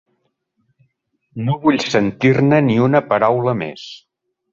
[1.49, 3.85] No vull sentir-ne ni una paraula més.